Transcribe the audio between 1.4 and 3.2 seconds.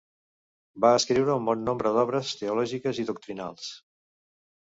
un bon nombre d'obres teològiques i